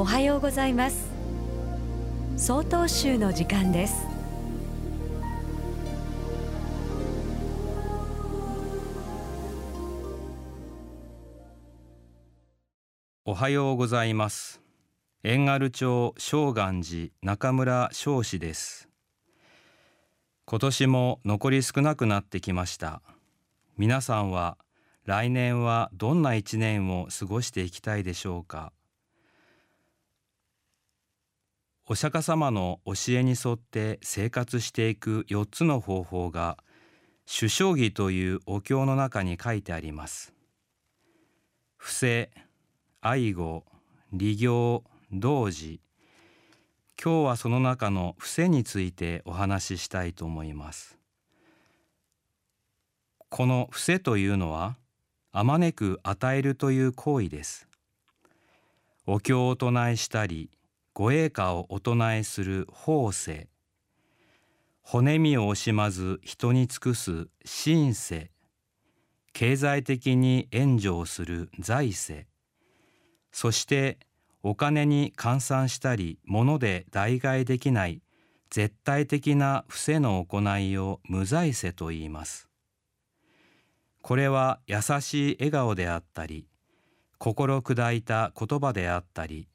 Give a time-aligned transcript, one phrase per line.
[0.00, 1.10] おはようございます。
[2.38, 4.06] 総統集の時間です。
[13.26, 14.62] おはようございます。
[15.22, 18.88] 遠軽町正願寺中村彰子です。
[20.46, 23.02] 今年も残り少なくなってきました。
[23.76, 24.56] 皆さんは
[25.04, 28.72] 来年はどんな一年を過ごしていきたいでしょうか。
[31.90, 36.56] お釈迦様の教えに沿って生活していく4つの方法が
[37.26, 40.32] 主将義というお経の中に書いてあります。
[41.76, 42.30] 伏せ
[43.00, 43.64] 愛護
[44.12, 45.80] 利行同時。
[47.02, 50.96] 今日はその中の伏せについてお話ししたいと思います。
[53.30, 54.76] この伏せというのは
[55.32, 57.66] あまねく与えるという行為です。
[59.08, 60.50] お経を唱えしたり
[60.92, 63.48] ご栄華をお唱えする法世
[64.82, 68.30] 骨身を惜しまず人に尽くす神世
[69.32, 72.26] 経済的に援助をする財政。
[73.30, 73.98] そして
[74.42, 78.02] お金に換算したり物で代替できない
[78.50, 82.48] 絶対的な伏せの行いを無財政と言います。
[84.02, 86.48] これは優しい笑顔であったり
[87.18, 89.46] 心砕いた言葉であったり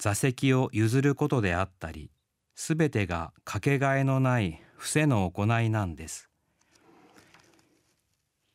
[0.00, 2.10] 座席を譲ることであったり
[2.54, 6.30] すべてがかけがえのない伏せの行いなんです。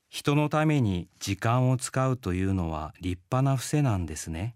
[0.10, 4.56] 人のために時間を使うというのは立派な伏せなんですね。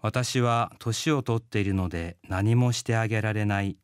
[0.00, 3.76] 私は年を取っているので何もしてあげられない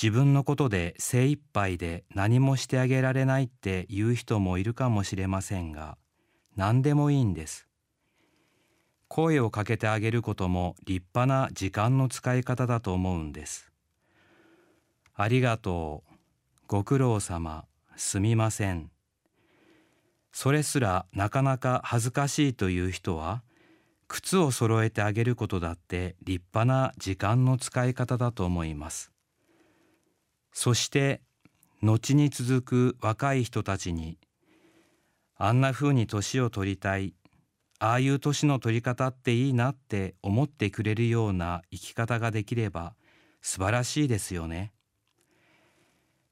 [0.00, 5.98] 自分のことで精一杯で何もしてあげられないって言う人もいるかもしれませんが
[6.54, 7.66] 何でもいいんです
[9.08, 13.72] 声をかけてあげることも立派な時間の使い方だと思うんです。
[15.14, 16.14] ありがとう。
[16.66, 17.64] ご苦労様。
[17.96, 18.90] すみません。
[20.32, 23.42] それすらなかなか恥ずかしいという人は
[24.06, 29.12] 靴を揃えてあげることだって立派な時間の使い方だと思います。
[30.52, 31.22] そして
[31.82, 34.18] 後に続く若い人たちに
[35.36, 37.14] あんなふうに年を取りたい。
[37.78, 42.94] ああいう年の取り方っていいなって思ってくれるような生き方ができれば
[43.42, 44.72] 素晴らしいですよね。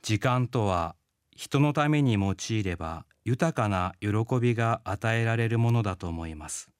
[0.03, 0.97] 時間とは
[1.35, 4.09] 人のために用いれば豊かな喜
[4.41, 6.71] びが与えられるものだと思います。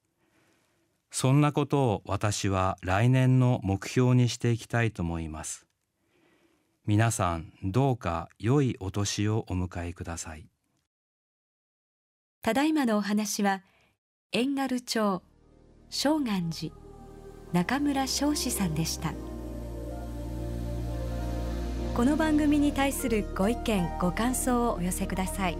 [1.11, 5.65] そんなことを私は来年の目標にしていきたいと思います。
[6.85, 10.47] 皆さんどうか良いお年をお迎えください。
[12.41, 13.63] ただいまのお話は
[14.37, 15.21] 遠軽町
[15.89, 16.73] 正願寺
[17.53, 19.13] 中村昌子さんでした。
[21.95, 25.57] この番組に対するご意見ご感想をお寄せください。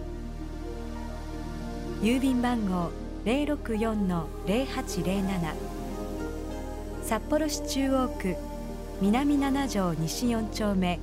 [2.02, 2.90] 郵便番号
[3.24, 5.54] 064-0807
[7.02, 8.36] 札幌市中央区
[9.00, 10.98] 南七条西4丁目。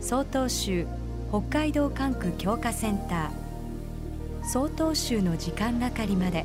[0.00, 0.88] 曹洞州
[1.30, 4.48] 北海道管区強化センター。
[4.48, 6.44] 曹洞州の時間係まで。